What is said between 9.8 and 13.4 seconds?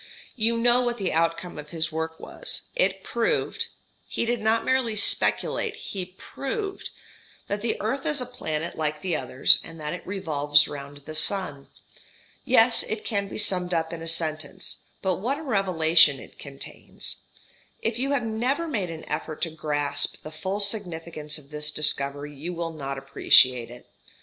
it revolves round the sun. Yes, it can be